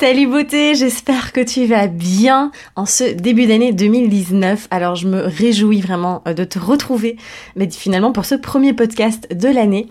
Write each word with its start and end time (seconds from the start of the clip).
Salut 0.00 0.28
beauté, 0.28 0.74
j'espère 0.74 1.30
que 1.30 1.42
tu 1.42 1.66
vas 1.66 1.86
bien 1.86 2.52
en 2.74 2.86
ce 2.86 3.12
début 3.12 3.44
d'année 3.44 3.74
2019. 3.74 4.68
Alors 4.70 4.94
je 4.96 5.06
me 5.06 5.20
réjouis 5.26 5.82
vraiment 5.82 6.22
euh, 6.26 6.32
de 6.32 6.42
te 6.42 6.58
retrouver, 6.58 7.18
mais 7.54 7.68
finalement 7.68 8.10
pour 8.10 8.24
ce 8.24 8.34
premier 8.34 8.72
podcast 8.72 9.28
de 9.30 9.48
l'année, 9.48 9.90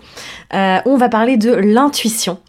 euh, 0.55 0.79
on 0.87 0.97
va 0.97 1.09
parler 1.09 1.37
de 1.37 1.51
l'intuition. 1.51 2.39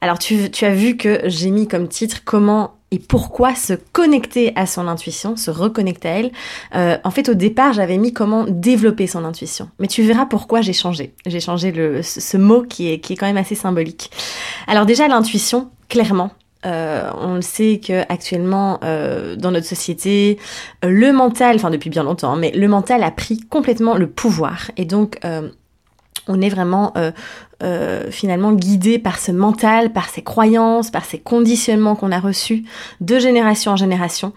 Alors 0.00 0.20
tu, 0.20 0.48
as 0.62 0.72
vu 0.72 0.96
que 0.96 1.22
j'ai 1.24 1.50
mis 1.50 1.66
comme 1.66 1.88
titre 1.88 2.18
comment 2.24 2.74
et 2.92 3.00
pourquoi 3.00 3.56
se 3.56 3.72
connecter 3.72 4.52
à 4.54 4.66
son 4.66 4.86
intuition, 4.86 5.34
se 5.34 5.50
reconnecter 5.50 6.08
à 6.08 6.12
elle. 6.12 6.30
Euh, 6.76 6.98
en 7.02 7.10
fait, 7.10 7.28
au 7.28 7.34
départ, 7.34 7.72
j'avais 7.72 7.98
mis 7.98 8.12
comment 8.12 8.44
développer 8.48 9.08
son 9.08 9.24
intuition. 9.24 9.70
Mais 9.80 9.88
tu 9.88 10.04
verras 10.04 10.26
pourquoi 10.26 10.60
j'ai 10.60 10.72
changé. 10.72 11.14
J'ai 11.26 11.40
changé 11.40 11.72
le, 11.72 12.00
ce 12.04 12.36
mot 12.36 12.62
qui 12.62 12.92
est, 12.92 13.00
qui 13.00 13.14
est 13.14 13.16
quand 13.16 13.26
même 13.26 13.36
assez 13.36 13.56
symbolique. 13.56 14.12
Alors 14.68 14.86
déjà, 14.86 15.08
l'intuition, 15.08 15.68
clairement, 15.88 16.30
euh, 16.66 17.10
on 17.16 17.34
le 17.34 17.42
sait 17.42 17.80
que 17.84 18.00
actuellement 18.12 18.80
euh, 18.82 19.36
dans 19.36 19.52
notre 19.52 19.66
société, 19.66 20.38
euh, 20.84 20.88
le 20.88 21.12
mental, 21.12 21.56
enfin 21.56 21.70
depuis 21.70 21.90
bien 21.90 22.02
longtemps, 22.02 22.34
mais 22.36 22.50
le 22.50 22.66
mental 22.66 23.04
a 23.04 23.10
pris 23.12 23.38
complètement 23.38 23.94
le 23.96 24.08
pouvoir. 24.08 24.70
Et 24.76 24.84
donc 24.84 25.20
on 26.26 26.40
est 26.40 26.48
vraiment 26.48 26.92
euh, 27.60 28.12
finalement 28.12 28.52
guidé 28.52 29.00
par 29.00 29.18
ce 29.18 29.32
mental, 29.32 29.92
par 29.92 30.08
ces 30.08 30.22
croyances, 30.22 30.92
par 30.92 31.04
ces 31.04 31.18
conditionnements 31.18 31.96
qu'on 31.96 32.12
a 32.12 32.20
reçus 32.20 32.62
de 33.00 33.18
génération 33.18 33.72
en 33.72 33.76
génération. 33.76 34.32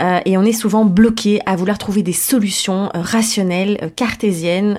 Euh, 0.00 0.20
et 0.24 0.38
on 0.38 0.42
est 0.44 0.54
souvent 0.54 0.86
bloqué 0.86 1.40
à 1.44 1.56
vouloir 1.56 1.76
trouver 1.76 2.02
des 2.02 2.14
solutions 2.14 2.86
euh, 2.86 3.02
rationnelles, 3.02 3.92
cartésiennes, 3.96 4.78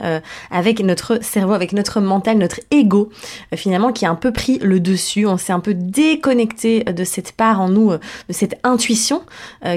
avec 0.49 0.79
notre 0.79 1.23
cerveau, 1.23 1.53
avec 1.53 1.73
notre 1.73 2.01
mental, 2.01 2.37
notre 2.37 2.59
ego, 2.71 3.09
finalement, 3.55 3.91
qui 3.91 4.05
a 4.05 4.09
un 4.09 4.15
peu 4.15 4.31
pris 4.31 4.57
le 4.59 4.79
dessus. 4.79 5.27
On 5.27 5.37
s'est 5.37 5.53
un 5.53 5.59
peu 5.59 5.73
déconnecté 5.73 6.83
de 6.83 7.03
cette 7.03 7.33
part 7.33 7.61
en 7.61 7.69
nous, 7.69 7.91
de 7.91 8.33
cette 8.33 8.59
intuition 8.63 9.21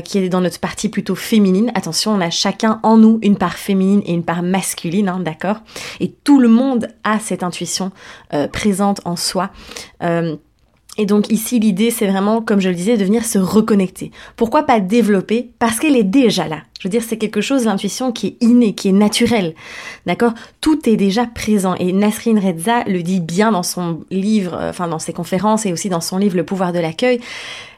qui 0.04 0.18
est 0.18 0.28
dans 0.28 0.40
notre 0.40 0.60
partie 0.60 0.88
plutôt 0.88 1.14
féminine. 1.14 1.70
Attention, 1.74 2.12
on 2.12 2.20
a 2.20 2.30
chacun 2.30 2.80
en 2.82 2.96
nous 2.96 3.18
une 3.22 3.36
part 3.36 3.54
féminine 3.54 4.02
et 4.06 4.12
une 4.12 4.24
part 4.24 4.42
masculine, 4.42 5.08
hein, 5.08 5.20
d'accord? 5.20 5.58
Et 6.00 6.10
tout 6.10 6.40
le 6.40 6.48
monde 6.48 6.88
a 7.04 7.18
cette 7.18 7.42
intuition 7.42 7.92
euh, 8.34 8.48
présente 8.48 9.00
en 9.04 9.16
soi. 9.16 9.50
Euh, 10.02 10.36
et 11.00 11.06
donc 11.06 11.30
ici, 11.30 11.60
l'idée, 11.60 11.92
c'est 11.92 12.08
vraiment, 12.08 12.42
comme 12.42 12.60
je 12.60 12.68
le 12.68 12.74
disais, 12.74 12.96
de 12.96 13.04
venir 13.04 13.24
se 13.24 13.38
reconnecter. 13.38 14.10
Pourquoi 14.34 14.64
pas 14.64 14.80
développer? 14.80 15.52
Parce 15.60 15.78
qu'elle 15.78 15.96
est 15.96 16.02
déjà 16.02 16.48
là. 16.48 16.62
Je 16.80 16.88
veux 16.88 16.90
dire, 16.90 17.04
c'est 17.06 17.16
quelque 17.16 17.40
chose, 17.40 17.64
l'intuition, 17.66 18.10
qui 18.10 18.26
est 18.26 18.36
innée, 18.40 18.74
qui 18.74 18.88
est 18.88 18.92
naturelle. 18.92 19.54
D'accord? 20.06 20.34
Tout 20.60 20.88
est 20.88 20.96
déjà 20.96 21.24
présent. 21.24 21.76
Et 21.76 21.92
Nasrin 21.92 22.40
Reza 22.40 22.82
le 22.88 23.04
dit 23.04 23.20
bien 23.20 23.52
dans 23.52 23.62
son 23.62 24.00
livre, 24.10 24.54
euh, 24.54 24.70
enfin 24.70 24.88
dans 24.88 24.98
ses 24.98 25.12
conférences 25.12 25.66
et 25.66 25.72
aussi 25.72 25.88
dans 25.88 26.00
son 26.00 26.18
livre 26.18 26.36
Le 26.36 26.44
pouvoir 26.44 26.72
de 26.72 26.80
l'accueil. 26.80 27.20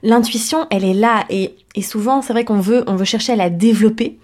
L'intuition, 0.02 0.66
elle 0.70 0.84
est 0.84 0.94
là. 0.94 1.26
Et, 1.28 1.56
et 1.74 1.82
souvent, 1.82 2.22
c'est 2.22 2.32
vrai 2.32 2.46
qu'on 2.46 2.60
veut, 2.60 2.84
on 2.86 2.96
veut 2.96 3.04
chercher 3.04 3.34
à 3.34 3.36
la 3.36 3.50
développer. 3.50 4.18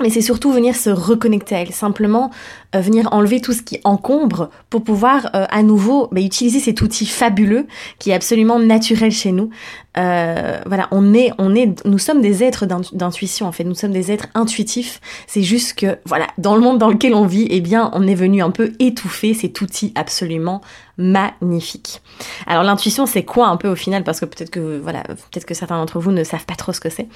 Mais 0.00 0.10
c'est 0.10 0.20
surtout 0.20 0.52
venir 0.52 0.76
se 0.76 0.90
reconnecter 0.90 1.54
à 1.54 1.60
elle, 1.60 1.72
simplement 1.72 2.30
euh, 2.74 2.80
venir 2.80 3.08
enlever 3.12 3.40
tout 3.40 3.52
ce 3.52 3.62
qui 3.62 3.80
encombre 3.84 4.50
pour 4.68 4.84
pouvoir 4.84 5.30
euh, 5.34 5.46
à 5.50 5.62
nouveau 5.62 6.08
bah, 6.12 6.20
utiliser 6.20 6.60
cet 6.60 6.82
outil 6.82 7.06
fabuleux 7.06 7.66
qui 7.98 8.10
est 8.10 8.14
absolument 8.14 8.58
naturel 8.58 9.10
chez 9.10 9.32
nous. 9.32 9.50
Euh, 9.96 10.60
voilà, 10.66 10.88
on 10.90 11.14
est, 11.14 11.30
on 11.38 11.54
est, 11.54 11.84
nous 11.86 11.98
sommes 11.98 12.20
des 12.20 12.44
êtres 12.44 12.66
d'intuition 12.66 13.46
en 13.46 13.52
fait, 13.52 13.64
nous 13.64 13.74
sommes 13.74 13.92
des 13.92 14.12
êtres 14.12 14.26
intuitifs. 14.34 15.00
C'est 15.26 15.42
juste 15.42 15.78
que 15.78 15.98
voilà, 16.04 16.26
dans 16.36 16.54
le 16.54 16.60
monde 16.60 16.78
dans 16.78 16.90
lequel 16.90 17.14
on 17.14 17.26
vit, 17.26 17.46
eh 17.48 17.62
bien, 17.62 17.90
on 17.94 18.06
est 18.06 18.14
venu 18.14 18.42
un 18.42 18.50
peu 18.50 18.72
étouffer 18.78 19.32
cet 19.32 19.60
outil 19.62 19.92
absolument 19.94 20.60
magnifique. 20.98 22.02
Alors 22.46 22.62
l'intuition, 22.62 23.06
c'est 23.06 23.24
quoi 23.24 23.48
un 23.48 23.56
peu 23.56 23.68
au 23.68 23.76
final? 23.76 24.04
Parce 24.04 24.20
que 24.20 24.26
peut-être 24.26 24.50
que 24.50 24.78
voilà, 24.82 25.02
peut-être 25.04 25.46
que 25.46 25.54
certains 25.54 25.78
d'entre 25.78 25.98
vous 25.98 26.12
ne 26.12 26.24
savent 26.24 26.46
pas 26.46 26.56
trop 26.56 26.72
ce 26.72 26.80
que 26.80 26.90
c'est. 26.90 27.08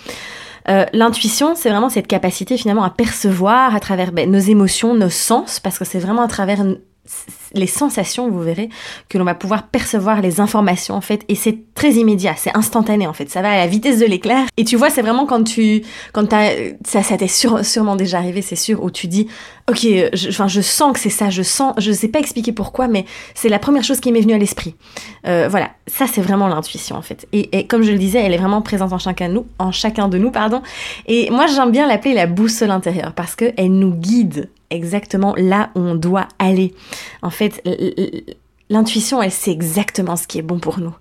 Euh, 0.68 0.84
l'intuition, 0.92 1.54
c'est 1.54 1.70
vraiment 1.70 1.88
cette 1.88 2.06
capacité 2.06 2.56
finalement 2.56 2.69
à 2.78 2.90
percevoir 2.90 3.74
à 3.74 3.80
travers 3.80 4.12
ben, 4.12 4.30
nos 4.30 4.38
émotions, 4.38 4.94
nos 4.94 5.10
sens, 5.10 5.60
parce 5.60 5.78
que 5.78 5.84
c'est 5.84 5.98
vraiment 5.98 6.22
à 6.22 6.28
travers 6.28 6.64
les 7.54 7.66
sensations, 7.66 8.30
vous 8.30 8.42
verrez, 8.42 8.68
que 9.08 9.18
l'on 9.18 9.24
va 9.24 9.34
pouvoir 9.34 9.68
percevoir 9.68 10.20
les 10.20 10.40
informations 10.40 10.94
en 10.94 11.00
fait, 11.00 11.24
et 11.28 11.34
c'est 11.34 11.58
très 11.74 11.92
immédiat, 11.92 12.34
c'est 12.36 12.56
instantané 12.56 13.06
en 13.06 13.12
fait, 13.12 13.30
ça 13.30 13.42
va 13.42 13.50
à 13.50 13.56
la 13.56 13.66
vitesse 13.66 13.98
de 13.98 14.06
l'éclair. 14.06 14.46
Et 14.56 14.64
tu 14.64 14.76
vois, 14.76 14.90
c'est 14.90 15.02
vraiment 15.02 15.26
quand 15.26 15.44
tu, 15.44 15.82
quand 16.12 16.32
as, 16.32 16.50
ça, 16.86 17.02
ça 17.02 17.16
t'est 17.16 17.28
sûrement 17.28 17.96
déjà 17.96 18.18
arrivé, 18.18 18.42
c'est 18.42 18.56
sûr, 18.56 18.82
où 18.82 18.90
tu 18.90 19.06
dis, 19.06 19.26
ok, 19.68 19.86
je, 20.12 20.30
je 20.46 20.60
sens 20.60 20.92
que 20.92 20.98
c'est 20.98 21.10
ça, 21.10 21.30
je 21.30 21.42
sens, 21.42 21.74
je 21.78 21.92
sais 21.92 22.08
pas 22.08 22.18
expliquer 22.18 22.52
pourquoi, 22.52 22.88
mais 22.88 23.04
c'est 23.34 23.48
la 23.48 23.58
première 23.58 23.84
chose 23.84 24.00
qui 24.00 24.12
m'est 24.12 24.20
venue 24.20 24.34
à 24.34 24.38
l'esprit. 24.38 24.74
Euh, 25.26 25.48
voilà, 25.50 25.70
ça 25.86 26.06
c'est 26.06 26.20
vraiment 26.20 26.48
l'intuition 26.48 26.96
en 26.96 27.02
fait. 27.02 27.26
Et, 27.32 27.58
et, 27.58 27.66
comme 27.66 27.82
je 27.82 27.92
le 27.92 27.98
disais, 27.98 28.20
elle 28.20 28.34
est 28.34 28.38
vraiment 28.38 28.62
présente 28.62 28.92
en 28.92 28.98
chacun 28.98 29.28
de 29.28 29.34
nous, 29.34 29.46
en 29.58 29.72
chacun 29.72 30.08
de 30.08 30.18
nous, 30.18 30.30
pardon. 30.30 30.62
Et 31.06 31.30
moi, 31.30 31.46
j'aime 31.46 31.70
bien 31.70 31.86
l'appeler 31.86 32.14
la 32.14 32.26
boussole 32.26 32.70
intérieure 32.70 33.12
parce 33.14 33.34
que 33.34 33.52
elle 33.56 33.72
nous 33.72 33.94
guide 33.94 34.48
exactement 34.70 35.34
là 35.36 35.70
où 35.74 35.80
on 35.80 35.94
doit 35.94 36.28
aller. 36.38 36.74
En 37.22 37.30
fait, 37.30 37.62
l'intuition, 38.68 39.22
elle 39.22 39.32
sait 39.32 39.50
exactement 39.50 40.16
ce 40.16 40.26
qui 40.26 40.38
est 40.38 40.42
bon 40.42 40.58
pour 40.58 40.78
nous. 40.78 40.94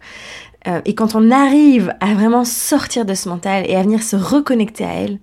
Euh, 0.68 0.82
et 0.86 0.94
quand 0.94 1.16
on 1.16 1.32
arrive 1.32 1.96
à 2.02 2.14
vraiment 2.14 2.44
sortir 2.44 3.06
de 3.06 3.14
ce 3.14 3.30
mental 3.30 3.66
et 3.70 3.76
à 3.76 3.84
venir 3.84 4.04
se 4.04 4.16
reconnecter 4.16 4.84
à 4.84 4.94
elle, 4.94 5.20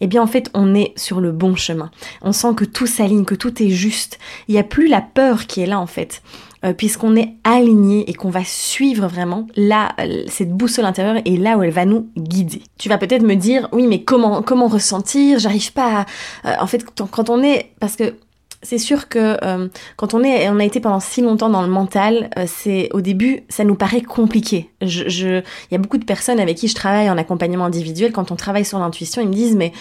eh 0.00 0.06
bien 0.08 0.22
en 0.22 0.26
fait 0.26 0.50
on 0.54 0.74
est 0.74 0.92
sur 0.96 1.20
le 1.20 1.30
bon 1.30 1.54
chemin. 1.54 1.90
On 2.20 2.32
sent 2.32 2.54
que 2.56 2.64
tout 2.64 2.86
s'aligne, 2.86 3.24
que 3.24 3.36
tout 3.36 3.62
est 3.62 3.68
juste. 3.68 4.18
Il 4.48 4.54
n'y 4.54 4.60
a 4.60 4.64
plus 4.64 4.88
la 4.88 5.00
peur 5.00 5.46
qui 5.46 5.60
est 5.60 5.66
là 5.66 5.78
en 5.78 5.86
fait. 5.86 6.22
Euh, 6.64 6.72
puisqu'on 6.72 7.16
est 7.16 7.34
aligné 7.42 8.08
et 8.08 8.14
qu'on 8.14 8.30
va 8.30 8.44
suivre 8.44 9.08
vraiment 9.08 9.48
là, 9.56 9.96
cette 10.28 10.52
boussole 10.52 10.84
intérieure 10.84 11.20
et 11.24 11.36
là 11.36 11.58
où 11.58 11.64
elle 11.64 11.72
va 11.72 11.84
nous 11.84 12.08
guider. 12.16 12.62
Tu 12.78 12.88
vas 12.88 12.98
peut-être 12.98 13.24
me 13.24 13.34
dire, 13.34 13.68
oui, 13.72 13.88
mais 13.88 14.04
comment, 14.04 14.42
comment 14.42 14.68
ressentir? 14.68 15.40
J'arrive 15.40 15.72
pas 15.72 16.02
à... 16.02 16.06
Euh, 16.46 16.54
en 16.60 16.68
fait, 16.68 16.84
quand 17.10 17.30
on 17.30 17.42
est... 17.42 17.72
Parce 17.80 17.96
que 17.96 18.14
c'est 18.62 18.78
sûr 18.78 19.08
que 19.08 19.36
euh, 19.42 19.66
quand 19.96 20.14
on 20.14 20.22
est, 20.22 20.48
on 20.50 20.60
a 20.60 20.64
été 20.64 20.78
pendant 20.78 21.00
si 21.00 21.20
longtemps 21.20 21.50
dans 21.50 21.62
le 21.62 21.68
mental, 21.68 22.30
c'est 22.46 22.90
au 22.92 23.00
début, 23.00 23.40
ça 23.48 23.64
nous 23.64 23.74
paraît 23.74 24.02
compliqué. 24.02 24.70
Je, 24.80 25.08
je, 25.08 25.40
il 25.40 25.72
y 25.72 25.74
a 25.74 25.78
beaucoup 25.78 25.98
de 25.98 26.04
personnes 26.04 26.38
avec 26.38 26.58
qui 26.58 26.68
je 26.68 26.76
travaille 26.76 27.10
en 27.10 27.18
accompagnement 27.18 27.64
individuel. 27.64 28.12
Quand 28.12 28.30
on 28.30 28.36
travaille 28.36 28.64
sur 28.64 28.78
l'intuition, 28.78 29.20
ils 29.20 29.26
me 29.28 29.34
disent 29.34 29.56
mais 29.56 29.72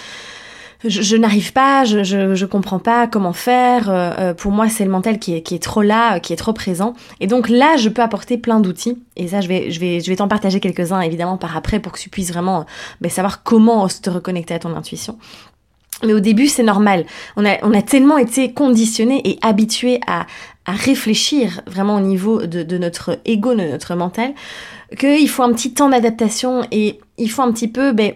je, 0.84 1.16
n'arrive 1.16 1.54
pas, 1.54 1.86
je, 1.86 2.04
je, 2.04 2.34
je, 2.34 2.46
comprends 2.46 2.80
pas 2.80 3.08
comment 3.08 3.34
faire. 3.34 3.90
Euh, 3.90 4.14
euh, 4.20 4.34
pour 4.34 4.52
moi, 4.52 4.68
c'est 4.70 4.84
le 4.84 4.90
mental 4.92 5.20
qui 5.20 5.36
est, 5.36 5.42
qui 5.42 5.54
est 5.56 5.62
trop 5.64 5.82
là, 5.82 6.20
qui 6.20 6.34
est 6.34 6.38
trop 6.38 6.54
présent. 6.54 6.94
Et 7.20 7.28
donc 7.28 7.50
là, 7.50 7.78
je 7.78 7.90
peux 7.90 8.02
apporter 8.02 8.38
plein 8.38 8.60
d'outils. 8.60 8.98
Et 9.16 9.28
ça, 9.28 9.42
je 9.42 9.48
vais, 9.48 9.72
je 9.72 9.80
vais, 9.80 10.00
je 10.00 10.10
vais 10.10 10.16
t'en 10.16 10.28
partager 10.28 10.60
quelques-uns 10.60 11.02
évidemment 11.02 11.38
par 11.38 11.56
après 11.56 11.80
pour 11.80 11.92
que 11.92 12.00
tu 12.00 12.10
puisses 12.10 12.32
vraiment 12.32 12.66
ben, 13.00 13.10
savoir 13.10 13.44
comment 13.44 13.88
te 13.88 14.10
reconnecter 14.10 14.54
à 14.54 14.60
ton 14.60 14.76
intuition. 14.76 15.18
Mais 16.04 16.14
au 16.14 16.20
début, 16.20 16.48
c'est 16.48 16.64
normal. 16.64 17.06
On 17.38 17.46
a, 17.46 17.58
on 17.64 17.74
a 17.74 17.82
tellement 17.84 18.18
été 18.18 18.54
conditionnés 18.54 19.22
et 19.24 19.38
habitués 19.44 20.00
à, 20.08 20.26
à 20.66 20.72
réfléchir 20.72 21.62
vraiment 21.68 21.98
au 21.98 22.02
niveau 22.02 22.48
de, 22.48 22.64
de 22.64 22.78
notre 22.80 23.20
ego, 23.26 23.54
de 23.54 23.62
notre 23.62 23.94
mental, 23.94 24.34
qu'il 24.98 25.30
faut 25.30 25.44
un 25.44 25.54
petit 25.54 25.74
temps 25.74 25.90
d'adaptation 25.90 26.66
et 26.72 27.00
il 27.18 27.30
faut 27.30 27.44
un 27.44 27.52
petit 27.52 27.68
peu, 27.68 27.92
ben, 27.92 28.14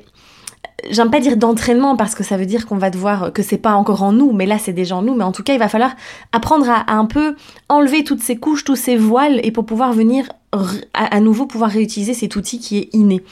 j'aime 0.90 1.10
pas 1.10 1.20
dire 1.20 1.38
d'entraînement 1.38 1.96
parce 1.96 2.16
que 2.16 2.24
ça 2.24 2.38
veut 2.38 2.46
dire 2.46 2.66
qu'on 2.66 2.78
va 2.78 2.90
devoir 2.90 3.34
que 3.34 3.44
c'est 3.44 3.58
pas 3.58 3.74
encore 3.74 4.04
en 4.04 4.12
nous, 4.12 4.32
mais 4.32 4.46
là 4.46 4.58
c'est 4.58 4.74
déjà 4.74 4.96
en 4.96 5.02
nous. 5.02 5.16
Mais 5.16 5.24
en 5.24 5.32
tout 5.32 5.44
cas, 5.44 5.54
il 5.54 5.60
va 5.60 5.70
falloir 5.70 5.96
apprendre 6.32 6.70
à, 6.70 6.92
un 6.94 7.06
peu 7.06 7.36
enlever 7.70 8.04
toutes 8.04 8.22
ces 8.22 8.38
couches, 8.38 8.64
tous 8.64 8.76
ces 8.76 8.98
voiles, 8.98 9.40
et 9.44 9.52
pour 9.52 9.66
pouvoir 9.66 9.94
venir 9.94 10.28
à, 10.94 11.20
nouveau 11.20 11.46
pouvoir 11.46 11.70
réutiliser 11.70 12.14
cet 12.14 12.36
outil 12.36 12.60
qui 12.60 12.78
est 12.78 12.90
inné. 12.94 13.24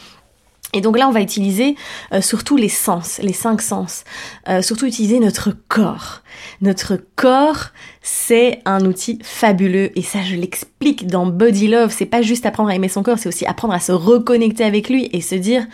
Et 0.75 0.81
donc 0.81 0.97
là, 0.97 1.07
on 1.07 1.11
va 1.11 1.21
utiliser 1.21 1.75
euh, 2.13 2.21
surtout 2.21 2.57
les 2.57 2.69
sens, 2.69 3.19
les 3.21 3.33
cinq 3.33 3.61
sens. 3.61 4.03
Euh, 4.49 4.63
surtout 4.63 4.87
utiliser 4.87 5.19
notre 5.19 5.51
corps. 5.67 6.23
Notre 6.61 6.99
corps, 7.15 7.67
c'est 8.01 8.59
un 8.65 8.83
outil 8.85 9.19
fabuleux. 9.21 9.91
Et 9.97 10.01
ça, 10.01 10.19
je 10.23 10.35
l'explique 10.35 11.05
dans 11.05 11.27
Body 11.27 11.67
Love. 11.67 11.93
C'est 11.95 12.07
pas 12.07 12.23
juste 12.23 12.47
apprendre 12.47 12.69
à 12.71 12.75
aimer 12.75 12.89
son 12.89 13.03
corps, 13.03 13.19
c'est 13.19 13.29
aussi 13.29 13.45
apprendre 13.45 13.75
à 13.75 13.79
se 13.79 13.91
reconnecter 13.91 14.63
avec 14.63 14.89
lui 14.89 15.09
et 15.13 15.21
se 15.21 15.35
dire, 15.35 15.67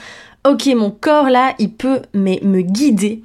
ok, 0.45 0.67
mon 0.75 0.91
corps 0.91 1.29
là, 1.29 1.53
il 1.59 1.73
peut 1.73 2.01
mais, 2.13 2.39
me 2.43 2.61
guider 2.61 3.21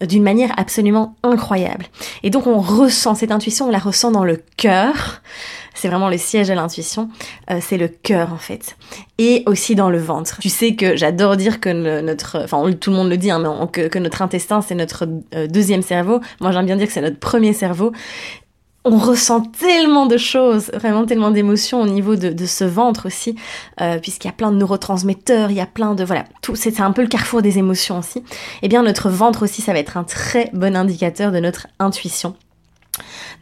d'une 0.00 0.22
manière 0.22 0.52
absolument 0.56 1.16
incroyable. 1.22 1.86
Et 2.22 2.30
donc 2.30 2.46
on 2.46 2.60
ressent 2.60 3.14
cette 3.14 3.32
intuition, 3.32 3.68
on 3.68 3.70
la 3.70 3.78
ressent 3.78 4.10
dans 4.10 4.24
le 4.24 4.40
cœur. 4.56 5.22
c'est 5.74 5.88
vraiment 5.88 6.08
le 6.08 6.18
siège 6.18 6.48
de 6.48 6.54
l'intuition, 6.54 7.08
euh, 7.50 7.58
c'est 7.60 7.78
le 7.78 7.88
cœur 7.88 8.32
en 8.32 8.38
fait. 8.38 8.76
Et 9.18 9.42
aussi 9.46 9.74
dans 9.74 9.90
le 9.90 9.98
ventre. 9.98 10.38
Tu 10.40 10.48
sais 10.48 10.74
que 10.74 10.96
j'adore 10.96 11.36
dire 11.36 11.60
que 11.60 12.00
notre, 12.00 12.44
enfin 12.44 12.70
tout 12.72 12.90
le 12.90 12.96
monde 12.96 13.08
le 13.08 13.16
dit, 13.16 13.30
hein, 13.30 13.40
mais 13.40 13.88
que, 13.88 13.98
notre 13.98 14.22
intestin 14.22 14.60
c'est 14.60 14.74
notre 14.74 15.08
euh, 15.34 15.46
deuxième 15.46 15.82
cerveau. 15.82 16.20
Moi 16.40 16.52
j'aime 16.52 16.66
bien 16.66 16.76
dire 16.76 16.86
que 16.86 16.92
c'est 16.92 17.00
notre 17.00 17.18
premier 17.18 17.52
cerveau 17.52 17.92
on 18.90 18.98
ressent 18.98 19.40
tellement 19.42 20.06
de 20.06 20.16
choses, 20.16 20.70
vraiment 20.74 21.04
tellement 21.04 21.30
d'émotions 21.30 21.82
au 21.82 21.86
niveau 21.86 22.16
de, 22.16 22.46
ce 22.46 22.64
ventre 22.64 23.06
aussi, 23.06 23.36
euh, 23.80 23.98
puisqu'il 23.98 24.28
y 24.28 24.30
a 24.30 24.34
plein 24.34 24.50
de 24.50 24.56
neurotransmetteurs, 24.56 25.50
il 25.50 25.56
y 25.56 25.60
a 25.60 25.66
plein 25.66 25.94
de 25.94 26.04
voilà, 26.04 26.24
tout 26.42 26.56
c'est 26.56 26.80
un 26.80 26.92
peu 26.92 27.02
le 27.02 27.08
carrefour 27.08 27.42
des 27.42 27.58
émotions 27.58 27.98
aussi. 27.98 28.22
Eh 28.62 28.68
bien 28.68 28.82
notre 28.82 29.10
ventre 29.10 29.44
aussi, 29.44 29.60
ça 29.62 29.72
va 29.72 29.78
être 29.78 29.96
un 29.96 30.04
très 30.04 30.50
bon 30.54 30.74
indicateur 30.74 31.32
de 31.32 31.38
notre 31.38 31.66
intuition. 31.78 32.34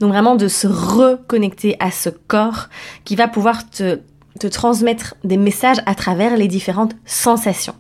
Donc 0.01 0.11
vraiment 0.11 0.35
de 0.35 0.49
se 0.49 0.67
reconnecter 0.67 1.77
à 1.81 1.91
ce 1.91 2.11
corps 2.11 2.69
qui 3.05 3.17
va 3.17 3.29
pouvoir 3.29 3.71
te, 3.71 4.01
te 4.41 4.47
transmettre 4.47 5.15
des 5.25 5.37
messages 5.37 5.79
à 5.87 5.95
travers 5.95 6.37
les 6.37 6.49
différentes 6.49 6.97
sensations. 7.07 7.75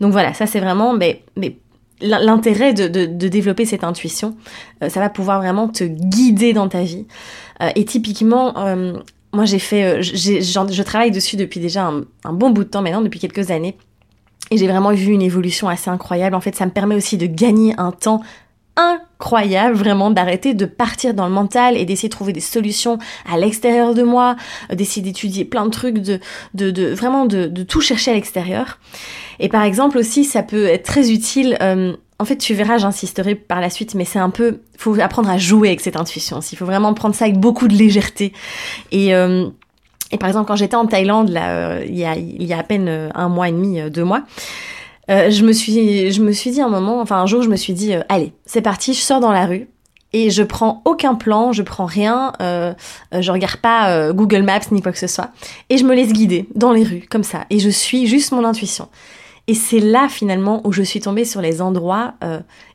Donc 0.00 0.12
voilà, 0.12 0.34
ça 0.34 0.46
c'est 0.46 0.60
vraiment 0.60 0.94
mais, 0.94 1.22
mais 1.36 1.58
l'intérêt 2.00 2.72
de, 2.72 2.88
de, 2.88 3.28
développer 3.28 3.64
cette 3.64 3.84
intuition, 3.84 4.36
euh, 4.82 4.88
ça 4.88 5.00
va 5.00 5.08
pouvoir 5.08 5.38
vraiment 5.40 5.68
te 5.68 5.84
guider 5.84 6.52
dans 6.52 6.68
ta 6.68 6.82
vie. 6.82 7.06
Euh, 7.62 7.70
et 7.74 7.84
typiquement, 7.84 8.56
euh, 8.58 8.94
moi 9.32 9.44
j'ai 9.44 9.58
fait, 9.58 10.02
je 10.02 10.82
travaille 10.82 11.10
dessus 11.10 11.36
depuis 11.36 11.60
déjà 11.60 11.90
un, 12.24 12.32
bon 12.32 12.50
bout 12.50 12.64
de 12.64 12.68
temps 12.68 12.82
maintenant, 12.82 13.02
depuis 13.02 13.20
quelques 13.20 13.50
années. 13.50 13.76
Et 14.50 14.56
j'ai 14.56 14.66
vraiment 14.66 14.92
vu 14.92 15.12
une 15.12 15.22
évolution 15.22 15.68
assez 15.68 15.90
incroyable. 15.90 16.34
En 16.34 16.40
fait, 16.40 16.54
ça 16.54 16.64
me 16.64 16.70
permet 16.70 16.94
aussi 16.94 17.18
de 17.18 17.26
gagner 17.26 17.74
un 17.76 17.92
temps 17.92 18.22
incroyable 18.78 19.76
vraiment 19.76 20.10
d'arrêter 20.10 20.54
de 20.54 20.64
partir 20.64 21.12
dans 21.12 21.26
le 21.26 21.32
mental 21.32 21.76
et 21.76 21.84
d'essayer 21.84 22.08
de 22.08 22.14
trouver 22.14 22.32
des 22.32 22.40
solutions 22.40 22.98
à 23.30 23.36
l'extérieur 23.36 23.92
de 23.92 24.02
moi, 24.02 24.36
d'essayer 24.72 25.02
d'étudier 25.02 25.44
plein 25.44 25.66
de 25.66 25.70
trucs, 25.70 25.98
de, 25.98 26.20
vraiment 26.94 27.26
de, 27.26 27.48
tout 27.64 27.80
chercher 27.80 28.12
à 28.12 28.14
l'extérieur. 28.14 28.78
Et 29.40 29.48
par 29.48 29.62
exemple 29.62 29.98
aussi, 29.98 30.24
ça 30.24 30.42
peut 30.42 30.66
être 30.66 30.84
très 30.84 31.10
utile. 31.10 31.58
Euh, 31.60 31.94
en 32.20 32.24
fait, 32.24 32.36
tu 32.36 32.54
verras, 32.54 32.78
j'insisterai 32.78 33.34
par 33.34 33.60
la 33.60 33.70
suite, 33.70 33.94
mais 33.94 34.04
c'est 34.04 34.18
un 34.18 34.30
peu, 34.30 34.60
faut 34.76 34.98
apprendre 35.00 35.30
à 35.30 35.38
jouer 35.38 35.68
avec 35.68 35.80
cette 35.80 35.96
intuition. 35.96 36.40
Il 36.52 36.56
faut 36.56 36.66
vraiment 36.66 36.94
prendre 36.94 37.14
ça 37.14 37.24
avec 37.26 37.38
beaucoup 37.38 37.68
de 37.68 37.74
légèreté. 37.74 38.32
Et 38.90 39.14
euh, 39.14 39.48
par 40.18 40.28
exemple, 40.28 40.48
quand 40.48 40.56
j'étais 40.56 40.76
en 40.76 40.86
Thaïlande, 40.86 41.30
euh, 41.30 41.84
y 41.86 42.04
a, 42.04 42.16
il 42.16 42.44
y 42.44 42.52
a 42.52 42.58
à 42.58 42.62
peine 42.62 43.10
un 43.14 43.28
mois 43.28 43.48
et 43.48 43.52
demi, 43.52 43.80
deux 43.90 44.04
mois, 44.04 44.22
euh, 45.10 45.30
je 45.30 45.44
me 45.44 45.52
suis, 45.52 46.12
je 46.12 46.22
me 46.22 46.32
suis 46.32 46.50
dit 46.50 46.60
un 46.60 46.68
moment, 46.68 47.00
enfin 47.00 47.16
un 47.16 47.26
jour, 47.26 47.42
je 47.42 47.48
me 47.48 47.56
suis 47.56 47.72
dit, 47.72 47.94
euh, 47.94 48.02
allez, 48.08 48.32
c'est 48.44 48.60
parti, 48.60 48.92
je 48.92 49.00
sors 49.00 49.20
dans 49.20 49.32
la 49.32 49.46
rue 49.46 49.68
et 50.12 50.30
je 50.30 50.42
prends 50.42 50.82
aucun 50.84 51.14
plan, 51.14 51.52
je 51.52 51.62
prends 51.62 51.86
rien, 51.86 52.32
euh, 52.40 52.72
euh 53.14 53.22
je 53.22 53.30
regarde 53.30 53.56
pas 53.58 54.12
Google 54.12 54.42
Maps 54.42 54.60
ni 54.70 54.80
quoi 54.80 54.92
que 54.92 54.98
ce 54.98 55.06
soit, 55.06 55.30
et 55.70 55.78
je 55.78 55.84
me 55.84 55.94
laisse 55.94 56.12
guider 56.12 56.48
dans 56.54 56.72
les 56.72 56.82
rues 56.82 57.06
comme 57.10 57.24
ça, 57.24 57.44
et 57.50 57.58
je 57.58 57.68
suis 57.68 58.06
juste 58.06 58.32
mon 58.32 58.44
intuition. 58.44 58.88
Et 59.50 59.54
c'est 59.54 59.80
là 59.80 60.08
finalement 60.10 60.60
où 60.66 60.72
je 60.72 60.82
suis 60.82 61.00
tombée 61.00 61.24
sur 61.24 61.40
les 61.40 61.62
endroits 61.62 62.12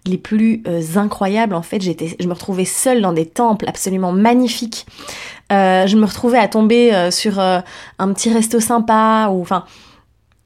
les 0.07 0.17
plus 0.17 0.63
incroyables. 0.95 1.53
En 1.53 1.61
fait, 1.61 1.79
j'étais, 1.79 2.15
je 2.19 2.27
me 2.27 2.33
retrouvais 2.33 2.65
seule 2.65 2.99
dans 2.99 3.13
des 3.13 3.27
temples 3.27 3.65
absolument 3.67 4.11
magnifiques. 4.11 4.87
je 5.51 5.95
me 5.95 6.05
retrouvais 6.07 6.39
à 6.39 6.47
tomber 6.47 7.11
sur 7.11 7.37
un 7.39 7.63
petit 8.13 8.33
resto 8.33 8.59
sympa 8.59 9.29
ou 9.31 9.39
enfin 9.41 9.65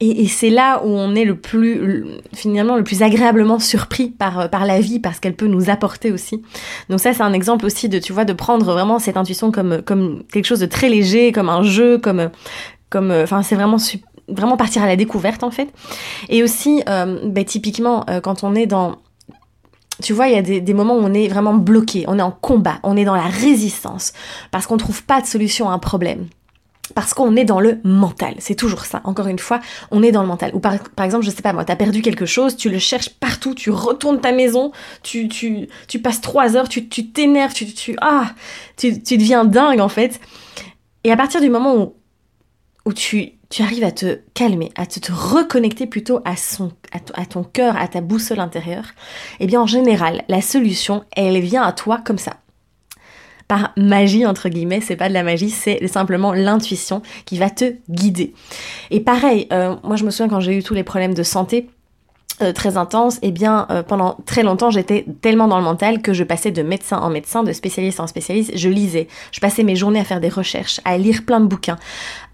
et, 0.00 0.28
c'est 0.28 0.50
là 0.50 0.80
où 0.84 0.88
on 0.88 1.16
est 1.16 1.24
le 1.24 1.34
plus, 1.34 2.04
finalement, 2.32 2.76
le 2.76 2.84
plus 2.84 3.02
agréablement 3.02 3.58
surpris 3.58 4.10
par, 4.10 4.40
euh, 4.40 4.48
par 4.48 4.64
la 4.64 4.80
vie, 4.80 5.00
parce 5.00 5.18
qu'elle 5.18 5.34
peut 5.34 5.48
nous 5.48 5.70
apporter 5.70 6.12
aussi. 6.12 6.40
Donc 6.88 7.00
ça, 7.00 7.12
c'est 7.12 7.22
un 7.22 7.32
exemple 7.32 7.66
aussi 7.66 7.88
de, 7.88 7.98
tu 7.98 8.12
vois, 8.12 8.24
de 8.24 8.32
prendre 8.32 8.64
vraiment 8.64 9.00
cette 9.00 9.16
intuition 9.16 9.50
comme, 9.50 9.82
comme 9.82 10.22
quelque 10.32 10.44
chose 10.44 10.60
de 10.60 10.66
très 10.66 10.88
léger, 10.88 11.32
comme 11.32 11.48
un 11.48 11.62
jeu, 11.62 11.98
comme, 11.98 12.30
comme, 12.90 13.10
euh, 13.10 13.24
enfin, 13.24 13.42
c'est 13.42 13.56
vraiment 13.56 13.78
vraiment 14.28 14.58
partir 14.58 14.82
à 14.82 14.86
la 14.86 14.96
découverte 14.96 15.42
en 15.42 15.50
fait. 15.50 15.68
Et 16.28 16.42
aussi, 16.42 16.82
euh, 16.88 17.18
ben, 17.24 17.44
typiquement, 17.44 18.04
euh, 18.08 18.20
quand 18.20 18.44
on 18.44 18.54
est 18.54 18.66
dans 18.66 18.98
tu 20.00 20.12
vois, 20.12 20.28
il 20.28 20.34
y 20.34 20.38
a 20.38 20.42
des, 20.42 20.60
des, 20.60 20.74
moments 20.74 20.94
où 20.94 21.00
on 21.00 21.12
est 21.12 21.26
vraiment 21.26 21.54
bloqué, 21.54 22.04
on 22.06 22.20
est 22.20 22.22
en 22.22 22.30
combat, 22.30 22.78
on 22.84 22.96
est 22.96 23.04
dans 23.04 23.16
la 23.16 23.26
résistance, 23.26 24.12
parce 24.52 24.68
qu'on 24.68 24.76
trouve 24.76 25.02
pas 25.02 25.20
de 25.20 25.26
solution 25.26 25.68
à 25.70 25.72
un 25.72 25.80
problème 25.80 26.28
parce 26.94 27.14
qu'on 27.14 27.36
est 27.36 27.44
dans 27.44 27.60
le 27.60 27.78
mental. 27.84 28.34
C'est 28.38 28.54
toujours 28.54 28.84
ça. 28.84 29.00
Encore 29.04 29.26
une 29.26 29.38
fois, 29.38 29.60
on 29.90 30.02
est 30.02 30.12
dans 30.12 30.22
le 30.22 30.28
mental. 30.28 30.50
Ou 30.54 30.60
par, 30.60 30.74
exemple, 31.04 31.24
je 31.24 31.30
sais 31.30 31.42
pas 31.42 31.52
moi, 31.52 31.64
t'as 31.64 31.76
perdu 31.76 32.02
quelque 32.02 32.26
chose, 32.26 32.56
tu 32.56 32.70
le 32.70 32.78
cherches 32.78 33.10
partout, 33.10 33.54
tu 33.54 33.70
retournes 33.70 34.20
ta 34.20 34.32
maison, 34.32 34.72
tu, 35.02 35.28
tu, 35.28 35.68
tu 35.86 35.98
passes 36.00 36.20
trois 36.20 36.56
heures, 36.56 36.68
tu 36.68 36.88
t'énerves, 36.88 37.54
tu, 37.54 37.66
tu, 37.66 37.96
ah, 38.00 38.32
tu, 38.76 39.02
tu 39.02 39.18
deviens 39.18 39.44
dingue 39.44 39.80
en 39.80 39.88
fait. 39.88 40.20
Et 41.04 41.12
à 41.12 41.16
partir 41.16 41.40
du 41.40 41.50
moment 41.50 41.76
où, 41.76 41.94
où 42.84 42.92
tu, 42.92 43.32
tu 43.50 43.62
arrives 43.62 43.84
à 43.84 43.92
te 43.92 44.20
calmer, 44.34 44.70
à 44.76 44.86
te, 44.86 44.98
te 45.00 45.12
reconnecter 45.12 45.86
plutôt 45.86 46.20
à, 46.24 46.36
son, 46.36 46.72
à, 46.92 47.26
ton 47.26 47.44
cœur, 47.44 47.76
à 47.76 47.88
ta 47.88 48.00
boussole 48.00 48.40
intérieure, 48.40 48.90
eh 49.40 49.46
bien 49.46 49.60
en 49.60 49.66
général, 49.66 50.24
la 50.28 50.40
solution, 50.40 51.04
elle 51.16 51.40
vient 51.40 51.62
à 51.62 51.72
toi 51.72 52.00
comme 52.04 52.18
ça 52.18 52.36
par 53.48 53.72
magie 53.76 54.26
entre 54.26 54.48
guillemets, 54.48 54.80
c'est 54.80 54.96
pas 54.96 55.08
de 55.08 55.14
la 55.14 55.22
magie, 55.22 55.50
c'est 55.50 55.86
simplement 55.88 56.32
l'intuition 56.34 57.02
qui 57.24 57.38
va 57.38 57.50
te 57.50 57.74
guider. 57.88 58.34
Et 58.90 59.00
pareil, 59.00 59.48
euh, 59.52 59.74
moi 59.82 59.96
je 59.96 60.04
me 60.04 60.10
souviens 60.10 60.28
quand 60.28 60.40
j'ai 60.40 60.56
eu 60.56 60.62
tous 60.62 60.74
les 60.74 60.84
problèmes 60.84 61.14
de 61.14 61.22
santé, 61.22 61.68
euh, 62.40 62.52
très 62.52 62.76
intense, 62.76 63.16
et 63.16 63.28
eh 63.28 63.30
bien 63.32 63.66
euh, 63.70 63.82
pendant 63.82 64.16
très 64.24 64.44
longtemps 64.44 64.70
j'étais 64.70 65.04
tellement 65.22 65.48
dans 65.48 65.58
le 65.58 65.64
mental 65.64 66.00
que 66.02 66.12
je 66.12 66.22
passais 66.22 66.52
de 66.52 66.62
médecin 66.62 66.98
en 66.98 67.10
médecin, 67.10 67.42
de 67.42 67.52
spécialiste 67.52 67.98
en 67.98 68.06
spécialiste, 68.06 68.52
je 68.54 68.68
lisais, 68.68 69.08
je 69.32 69.40
passais 69.40 69.64
mes 69.64 69.74
journées 69.74 69.98
à 69.98 70.04
faire 70.04 70.20
des 70.20 70.28
recherches, 70.28 70.80
à 70.84 70.98
lire 70.98 71.24
plein 71.24 71.40
de 71.40 71.46
bouquins, 71.46 71.78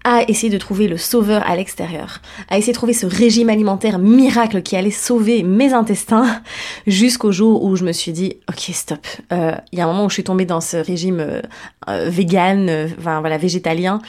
à 0.03 0.21
essayer 0.27 0.51
de 0.51 0.57
trouver 0.59 0.87
le 0.87 0.97
sauveur 0.97 1.41
à 1.49 1.55
l'extérieur, 1.55 2.21
à 2.49 2.57
essayer 2.59 2.71
de 2.71 2.77
trouver 2.77 2.93
ce 2.93 3.07
régime 3.07 3.49
alimentaire 3.49 3.97
miracle 3.97 4.61
qui 4.61 4.75
allait 4.75 4.91
sauver 4.91 5.41
mes 5.41 5.73
intestins, 5.73 6.27
jusqu'au 6.87 7.31
jour 7.31 7.63
où 7.63 7.75
je 7.75 7.83
me 7.83 7.91
suis 7.91 8.11
dit 8.11 8.37
ok 8.47 8.69
stop, 8.73 9.07
euh, 9.33 9.55
il 9.71 9.79
y 9.79 9.81
a 9.81 9.85
un 9.85 9.87
moment 9.87 10.05
où 10.05 10.09
je 10.09 10.15
suis 10.15 10.23
tombée 10.23 10.45
dans 10.45 10.61
ce 10.61 10.77
régime 10.77 11.41
vegan, 11.87 12.89
enfin 12.99 13.21
voilà 13.21 13.37
végétalien 13.37 14.01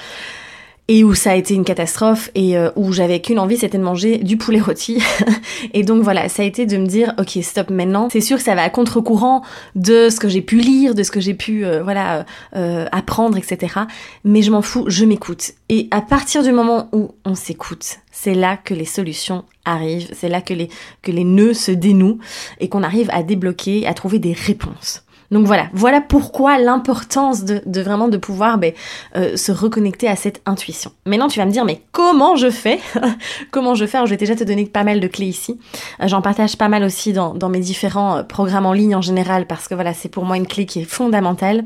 et 0.89 1.03
où 1.03 1.15
ça 1.15 1.33
a 1.33 1.35
été 1.35 1.55
une 1.55 1.65
catastrophe 1.65 2.31
et 2.35 2.57
euh, 2.57 2.71
où 2.77 2.93
j'avais 2.93 3.21
qu'une 3.21 3.39
envie 3.39 3.57
c'était 3.57 3.79
de 3.79 3.83
manger 3.83 4.19
du 4.19 4.37
poulet 4.37 4.61
rôti. 4.61 5.03
Et 5.75 5.83
donc 5.83 6.03
voilà 6.03 6.29
ça 6.29 6.43
a 6.43 6.47
été 6.47 6.67
de 6.67 6.77
me 6.77 6.87
dire 6.87 7.15
ok 7.19 7.39
stop 7.43 7.71
maintenant. 7.71 8.09
C'est 8.11 8.21
sûr 8.21 8.37
que 8.37 8.43
ça 8.43 8.55
va 8.55 8.63
à 8.63 8.71
contre-courant 8.71 9.43
de 9.75 10.09
ce 10.11 10.21
que 10.21 10.29
j'ai 10.29 10.43
pu 10.43 10.59
lire 10.59 10.95
de 10.95 11.03
ce 11.03 11.11
que 11.11 11.21
j'ai 11.21 11.35
pu 11.35 11.65
euh, 11.65 11.83
voilà 11.83 12.25
euh, 12.55 12.87
apprendre 12.93 13.37
etc 13.37 13.81
mais 14.25 14.43
je 14.43 14.51
m'en 14.51 14.63
fous 14.63 14.85
je 14.87 15.05
m'écoute. 15.05 15.53
Et 15.69 15.89
à 15.91 16.01
partir 16.01 16.43
du 16.43 16.53
moment 16.53 16.89
où 16.93 17.11
on 17.25 17.35
s'écoute 17.35 17.99
c'est 18.13 18.35
là 18.35 18.57
que 18.57 18.75
les 18.75 18.85
solutions 18.85 19.45
arrivent 19.65 20.09
c'est 20.13 20.29
là 20.29 20.41
que 20.41 20.55
les 20.55 20.69
que 21.03 21.11
les 21.11 21.25
nœuds 21.25 21.55
se 21.55 21.73
dénouent 21.73 22.19
et 22.61 22.69
qu'on 22.69 22.85
arrive 22.85 23.11
à 23.13 23.25
débloquer 23.25 23.87
à 23.87 23.95
trouver 23.95 24.21
des 24.21 24.33
réponses 24.33 25.06
donc 25.31 25.47
voilà, 25.47 25.69
voilà 25.73 26.01
pourquoi 26.01 26.59
l'importance 26.59 27.45
de, 27.45 27.81
vraiment 27.81 28.09
de 28.09 28.17
pouvoir 28.17 28.59
ben, 28.59 28.73
euh, 29.17 29.37
se 29.37 29.53
reconnecter 29.53 30.09
à 30.09 30.17
cette 30.17 30.41
intuition. 30.47 30.93
Maintenant, 31.05 31.29
tu 31.29 31.39
vas 31.39 31.47
me 31.47 31.51
dire, 31.51 31.65
mais 31.65 31.83
comment 31.93 32.37
je 32.37 32.51
fais 32.51 32.81
Comment 33.51 33.75
je 33.75 33.87
fais 33.87 33.99
Je 34.05 34.11
vais 34.11 34.17
déjà 34.17 34.37
te 34.37 34.45
donner 34.45 34.67
pas 34.67 34.85
mal 34.85 35.01
de 35.01 35.07
clés 35.07 35.27
ici. 35.27 35.59
Euh, 36.01 36.09
j'en 36.09 36.23
partage 36.23 36.57
pas 36.57 36.69
mal 36.69 36.83
aussi 36.85 37.13
dans, 37.13 37.35
dans, 37.35 37.49
mes 37.49 37.61
différents 37.61 38.19
euh, 38.19 38.23
programmes 38.23 38.67
en 38.67 38.73
ligne 38.73 38.95
en 38.95 39.03
général, 39.03 39.47
parce 39.47 39.69
que 39.69 39.75
voilà, 39.75 39.95
c'est 39.95 40.09
pour 40.09 40.25
moi 40.25 40.37
une 40.37 40.47
clé 40.47 40.67
qui 40.67 40.81
est 40.81 40.85
fondamentale. 40.85 41.65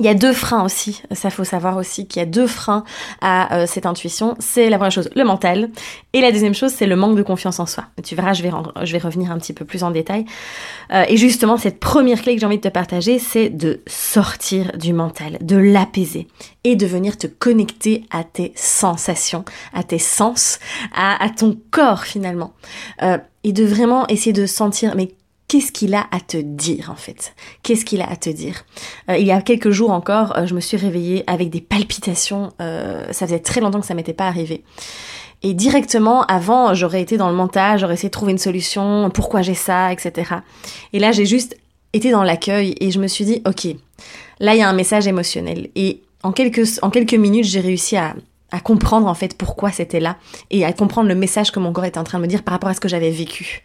Il 0.00 0.06
y 0.06 0.08
a 0.08 0.14
deux 0.14 0.32
freins 0.32 0.64
aussi, 0.64 1.02
ça 1.10 1.28
faut 1.28 1.42
savoir 1.42 1.76
aussi 1.76 2.06
qu'il 2.06 2.20
y 2.20 2.22
a 2.22 2.26
deux 2.26 2.46
freins 2.46 2.84
à 3.20 3.56
euh, 3.56 3.66
cette 3.66 3.84
intuition. 3.84 4.36
C'est 4.38 4.70
la 4.70 4.76
première 4.76 4.92
chose, 4.92 5.10
le 5.16 5.24
mental, 5.24 5.70
et 6.12 6.20
la 6.20 6.30
deuxième 6.30 6.54
chose, 6.54 6.72
c'est 6.72 6.86
le 6.86 6.94
manque 6.94 7.16
de 7.16 7.22
confiance 7.22 7.58
en 7.58 7.66
soi. 7.66 7.84
Tu 8.04 8.14
verras, 8.14 8.32
je 8.32 8.44
vais, 8.44 8.50
je 8.82 8.92
vais 8.92 8.98
revenir 8.98 9.32
un 9.32 9.38
petit 9.38 9.52
peu 9.52 9.64
plus 9.64 9.82
en 9.82 9.90
détail. 9.90 10.24
Euh, 10.92 11.04
et 11.08 11.16
justement, 11.16 11.56
cette 11.56 11.80
première 11.80 12.22
clé 12.22 12.34
que 12.34 12.40
j'ai 12.40 12.46
envie 12.46 12.58
de 12.58 12.62
te 12.62 12.68
partager, 12.68 13.18
c'est 13.18 13.48
de 13.50 13.80
sortir 13.88 14.70
du 14.78 14.92
mental, 14.92 15.36
de 15.40 15.56
l'apaiser 15.56 16.28
et 16.62 16.76
de 16.76 16.86
venir 16.86 17.18
te 17.18 17.26
connecter 17.26 18.04
à 18.10 18.22
tes 18.22 18.52
sensations, 18.54 19.44
à 19.74 19.82
tes 19.82 19.98
sens, 19.98 20.60
à, 20.94 21.28
ton 21.36 21.58
corps 21.72 22.04
finalement. 22.04 22.52
Euh, 23.02 23.18
et 23.42 23.52
de 23.52 23.64
vraiment 23.64 24.06
essayer 24.08 24.32
de 24.32 24.46
sentir, 24.46 24.94
mais 24.94 25.10
qu'est-ce 25.48 25.72
qu'il 25.72 25.94
a 25.94 26.06
à 26.12 26.20
te 26.20 26.36
dire 26.36 26.90
en 26.90 26.94
fait? 26.94 27.34
Qu'est-ce 27.62 27.84
qu'il 27.84 28.00
a 28.02 28.08
à 28.08 28.16
te 28.16 28.30
dire? 28.30 28.64
Euh, 29.10 29.16
Il 29.16 29.26
y 29.26 29.32
a 29.32 29.40
quelques 29.40 29.70
jours 29.70 29.90
encore, 29.90 30.36
euh, 30.36 30.46
je 30.46 30.54
me 30.54 30.60
suis 30.60 30.76
réveillée 30.76 31.24
avec 31.26 31.50
des 31.50 31.62
palpitations. 31.62 32.52
Euh, 32.60 33.10
ça 33.12 33.26
faisait 33.26 33.40
très 33.40 33.60
longtemps 33.60 33.80
que 33.80 33.86
ça 33.86 33.94
m'était 33.94 34.12
pas 34.12 34.28
arrivé. 34.28 34.62
Et 35.42 35.54
directement, 35.54 36.22
avant, 36.24 36.74
j'aurais 36.74 37.00
été 37.00 37.16
dans 37.16 37.30
le 37.30 37.36
mental, 37.36 37.78
j'aurais 37.78 37.94
essayé 37.94 38.08
de 38.08 38.12
trouver 38.12 38.32
une 38.32 38.38
solution, 38.38 39.10
pourquoi 39.10 39.40
j'ai 39.40 39.54
ça, 39.54 39.92
etc. 39.92 40.34
Et 40.92 40.98
là, 40.98 41.12
j'ai 41.12 41.26
juste 41.26 41.56
été 41.92 42.10
dans 42.10 42.24
l'accueil 42.24 42.74
et 42.80 42.90
je 42.90 42.98
me 42.98 43.06
suis 43.06 43.24
dit, 43.24 43.40
ok, 43.46 43.68
là, 44.40 44.54
il 44.54 44.58
y 44.58 44.62
a 44.62 44.68
un 44.68 44.72
message 44.72 45.06
émotionnel. 45.06 45.68
Et 45.76 46.02
en 46.24 46.32
quelques, 46.32 47.14
minutes, 47.14 47.44
j'ai 47.44 47.60
réussi 47.60 47.96
à, 47.96 48.16
à 48.50 48.58
comprendre 48.58 49.06
en 49.06 49.14
fait 49.14 49.38
pourquoi 49.38 49.70
c'était 49.70 50.00
là 50.00 50.16
et 50.50 50.64
à 50.64 50.72
comprendre 50.72 51.08
le 51.08 51.14
message 51.14 51.52
que 51.52 51.60
mon 51.60 51.72
corps 51.72 51.84
était 51.84 51.98
en 51.98 52.04
train 52.04 52.18
de 52.18 52.24
me 52.24 52.28
dire 52.28 52.42
par 52.42 52.52
rapport 52.52 52.70
à 52.70 52.74
ce 52.74 52.80
que 52.80 52.88
j'avais 52.88 53.10
vécu. 53.10 53.62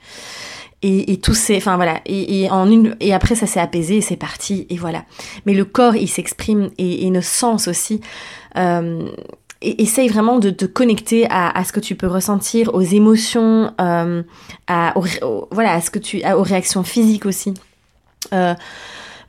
Et, 0.84 1.18
tout 1.18 1.34
c'est, 1.34 1.56
enfin 1.56 1.78
voilà, 1.78 2.02
et, 2.06 2.50
en 2.52 2.70
une, 2.70 2.96
et 3.00 3.14
après 3.14 3.36
ça 3.36 3.48
s'est 3.48 3.60
apaisé 3.60 3.98
et 3.98 4.02
c'est 4.02 4.18
parti 4.18 4.68
et 4.70 4.78
voilà. 4.78 5.06
Mais 5.46 5.54
le 5.54 5.66
corps 5.66 5.96
il 5.96 6.10
s'exprime 6.10 6.70
et, 6.78 7.10
nos 7.10 7.22
sens 7.22 7.68
aussi. 7.68 8.02
Euh, 8.58 9.08
essaye 9.62 10.10
vraiment 10.10 10.40
de 10.40 10.50
te 10.50 10.66
connecter 10.66 11.26
à, 11.30 11.64
ce 11.64 11.72
que 11.72 11.80
tu 11.80 11.96
peux 11.96 12.08
ressentir, 12.08 12.74
aux 12.76 12.82
émotions, 12.82 13.74
euh, 13.80 14.22
à, 14.68 14.94
voilà, 15.52 15.74
à 15.74 15.82
ce 15.82 15.90
que 15.90 16.00
tu, 16.00 16.22
aux 16.22 16.44
réactions 16.44 16.84
physiques 16.84 17.26
aussi. 17.26 17.54
Euh, 18.34 18.54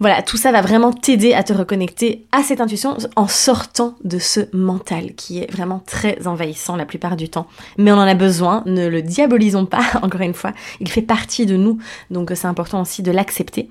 voilà, 0.01 0.23
tout 0.23 0.37
ça 0.37 0.53
va 0.53 0.61
vraiment 0.61 0.93
t'aider 0.93 1.35
à 1.35 1.43
te 1.43 1.53
reconnecter 1.53 2.27
à 2.33 2.43
cette 2.43 2.61
intuition 2.61 2.97
en 3.17 3.29
sortant 3.29 3.95
de 4.05 4.19
ce 4.19 4.41
mental 4.53 5.15
qui 5.15 5.39
est 5.39 5.51
vraiment 5.51 5.83
très 5.87 6.27
envahissant 6.27 6.77
la 6.77 6.87
plupart 6.87 7.17
du 7.17 7.29
temps. 7.29 7.47
Mais 7.79 7.93
on 7.93 7.97
en 7.97 8.01
a 8.01 8.15
besoin, 8.15 8.63
ne 8.67 8.89
le 8.89 9.03
diabolisons 9.03 9.67
pas, 9.67 9.85
encore 10.03 10.21
une 10.21 10.35
fois, 10.35 10.53
il 10.81 10.89
fait 10.89 11.03
partie 11.03 11.47
de 11.47 11.57
nous, 11.57 11.79
donc 12.11 12.31
c'est 12.35 12.47
important 12.47 12.81
aussi 12.81 13.03
de 13.03 13.11
l'accepter. 13.11 13.71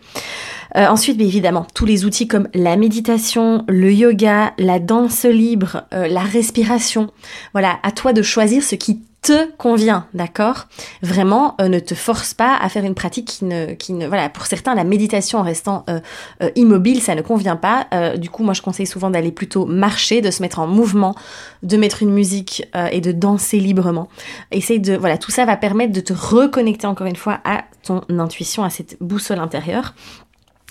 Euh, 0.76 0.88
ensuite, 0.88 1.18
bien 1.18 1.28
évidemment, 1.28 1.68
tous 1.74 1.86
les 1.86 2.06
outils 2.06 2.28
comme 2.28 2.48
la 2.54 2.76
méditation, 2.78 3.64
le 3.68 3.94
yoga, 3.94 4.54
la 4.58 4.80
danse 4.80 5.26
libre, 5.26 5.84
euh, 5.94 6.08
la 6.08 6.22
respiration, 6.22 7.12
voilà, 7.54 7.80
à 7.84 7.92
toi 7.92 8.14
de 8.14 8.22
choisir 8.22 8.64
ce 8.64 8.76
qui 8.76 9.02
te 9.24 9.50
convient, 9.54 10.06
d'accord? 10.14 10.68
Vraiment, 11.02 11.56
euh, 11.62 11.70
ne 11.70 11.80
te 11.80 11.96
force 11.96 12.34
pas 12.34 12.58
à 12.58 12.68
faire 12.68 12.84
une 12.84 12.94
pratique 12.94 13.26
qui 13.26 13.46
ne, 13.46 13.74
qui 13.74 13.94
ne, 13.94 14.06
voilà, 14.06 14.30
pour 14.30 14.46
certains, 14.46 14.76
la 14.76 14.84
méditation 14.84 15.40
en 15.40 15.44
restant 15.44 15.86
euh, 15.90 16.02
euh, 16.44 16.50
immobile, 16.56 17.02
ça 17.02 17.16
ne 17.16 17.22
convient 17.22 17.56
pas. 17.56 17.88
du 18.18 18.30
coup, 18.30 18.44
moi, 18.44 18.54
je 18.54 18.62
conseille 18.62 18.86
souvent 18.86 19.10
d'aller 19.10 19.32
plutôt 19.32 19.66
marcher, 19.66 20.22
de 20.22 20.30
se 20.30 20.42
mettre 20.42 20.60
en 20.60 20.68
mouvement, 20.68 21.16
de 21.64 21.78
mettre 21.78 22.04
une 22.04 22.12
musique 22.12 22.68
et 22.92 23.00
de 23.00 23.12
danser 23.12 23.60
librement. 23.60 24.10
Essaye 24.52 24.80
de, 24.80 24.96
voilà, 24.96 25.18
tout 25.18 25.32
ça 25.32 25.46
va 25.46 25.56
permettre 25.56 25.94
de 25.94 26.02
te 26.02 26.14
reconnecter 26.14 26.86
encore 26.86 27.08
une 27.08 27.16
fois 27.16 27.40
à 27.46 27.64
ton 27.84 28.02
intuition, 28.10 28.64
à 28.64 28.70
cette 28.70 28.98
boussole 29.00 29.40
intérieure. 29.40 29.94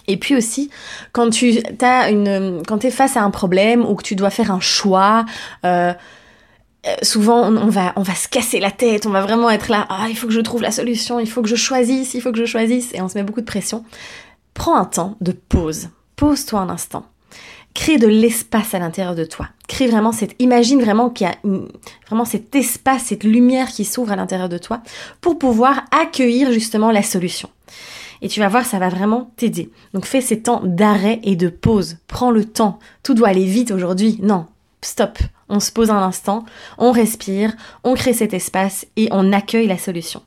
Et 0.08 0.16
puis 0.16 0.36
aussi, 0.36 0.70
quand 1.12 1.30
tu 1.30 1.58
as 1.80 2.10
quand 2.66 2.84
es 2.84 2.90
face 2.90 3.16
à 3.16 3.22
un 3.22 3.30
problème 3.30 3.84
ou 3.84 3.94
que 3.94 4.02
tu 4.02 4.14
dois 4.14 4.30
faire 4.30 4.50
un 4.50 4.60
choix, 4.60 5.24
souvent 7.02 7.42
on, 7.42 7.68
va 7.68 7.92
on 7.96 8.02
va 8.02 8.14
se 8.14 8.28
casser 8.28 8.58
la 8.58 8.70
tête, 8.70 9.06
on 9.06 9.10
va 9.10 9.22
vraiment 9.22 9.50
être 9.50 9.68
là, 9.68 9.86
ah 9.88 10.06
il 10.08 10.16
faut 10.16 10.26
que 10.26 10.32
je 10.32 10.40
trouve 10.40 10.62
la 10.62 10.72
solution, 10.72 11.20
il 11.20 11.28
faut 11.28 11.42
que 11.42 11.48
je 11.48 11.56
choisisse, 11.56 12.14
il 12.14 12.20
faut 12.20 12.32
que 12.32 12.38
je 12.38 12.44
choisisse, 12.44 12.92
et 12.94 13.00
on 13.00 13.08
se 13.08 13.16
met 13.16 13.24
beaucoup 13.24 13.40
de 13.40 13.46
pression. 13.46 13.84
Prends 14.54 14.76
un 14.76 14.84
temps 14.84 15.16
de 15.20 15.32
pause, 15.32 15.88
pose-toi 16.16 16.60
un 16.60 16.68
instant, 16.68 17.06
crée 17.74 17.98
de 17.98 18.08
l'espace 18.08 18.74
à 18.74 18.78
l'intérieur 18.80 19.14
de 19.14 19.24
toi, 19.24 19.48
crée 19.68 19.86
vraiment 19.86 20.12
cette, 20.12 20.34
imagine 20.40 20.82
vraiment 20.82 21.08
qu'il 21.08 21.26
y 21.26 21.30
a 21.30 21.36
vraiment 22.06 22.24
cet 22.24 22.54
espace, 22.56 23.04
cette 23.04 23.24
lumière 23.24 23.68
qui 23.68 23.84
s'ouvre 23.84 24.12
à 24.12 24.16
l'intérieur 24.16 24.48
de 24.48 24.58
toi 24.58 24.82
pour 25.20 25.38
pouvoir 25.38 25.84
accueillir 25.92 26.52
justement 26.52 26.90
la 26.90 27.02
solution. 27.02 27.48
Et 28.22 28.28
tu 28.28 28.38
vas 28.38 28.48
voir, 28.48 28.64
ça 28.64 28.78
va 28.78 28.88
vraiment 28.88 29.32
t'aider. 29.36 29.70
Donc 29.94 30.06
fais 30.06 30.20
ces 30.20 30.42
temps 30.42 30.62
d'arrêt 30.64 31.18
et 31.24 31.34
de 31.34 31.48
pause. 31.48 31.98
Prends 32.06 32.30
le 32.30 32.44
temps. 32.44 32.78
Tout 33.02 33.14
doit 33.14 33.28
aller 33.28 33.44
vite 33.44 33.72
aujourd'hui. 33.72 34.20
Non, 34.22 34.46
stop 34.82 35.18
on 35.52 35.60
se 35.60 35.70
pose 35.70 35.90
un 35.90 36.02
instant, 36.02 36.44
on 36.78 36.92
respire, 36.92 37.52
on 37.84 37.94
crée 37.94 38.14
cet 38.14 38.32
espace 38.32 38.86
et 38.96 39.08
on 39.12 39.32
accueille 39.32 39.66
la 39.66 39.78
solution. 39.78 40.22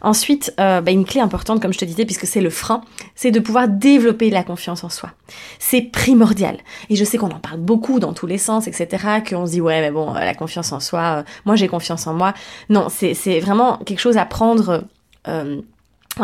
Ensuite, 0.00 0.54
euh, 0.58 0.80
bah, 0.80 0.92
une 0.92 1.04
clé 1.04 1.20
importante, 1.20 1.60
comme 1.60 1.72
je 1.72 1.78
te 1.78 1.84
disais, 1.84 2.06
puisque 2.06 2.26
c'est 2.26 2.40
le 2.40 2.48
frein, 2.48 2.82
c'est 3.14 3.32
de 3.32 3.40
pouvoir 3.40 3.68
développer 3.68 4.30
la 4.30 4.42
confiance 4.42 4.84
en 4.84 4.88
soi. 4.88 5.10
C'est 5.58 5.82
primordial. 5.82 6.56
Et 6.88 6.96
je 6.96 7.04
sais 7.04 7.18
qu'on 7.18 7.30
en 7.30 7.40
parle 7.40 7.58
beaucoup 7.58 7.98
dans 7.98 8.14
tous 8.14 8.26
les 8.26 8.38
sens, 8.38 8.68
etc., 8.68 9.20
qu'on 9.28 9.44
se 9.44 9.52
dit, 9.52 9.60
ouais, 9.60 9.80
mais 9.80 9.90
bon, 9.90 10.14
euh, 10.14 10.20
la 10.20 10.34
confiance 10.34 10.72
en 10.72 10.80
soi, 10.80 11.00
euh, 11.00 11.22
moi 11.44 11.56
j'ai 11.56 11.68
confiance 11.68 12.06
en 12.06 12.14
moi. 12.14 12.32
Non, 12.70 12.88
c'est 12.88 13.40
vraiment 13.40 13.78
quelque 13.78 14.00
chose 14.00 14.16
à 14.16 14.24
prendre, 14.24 14.84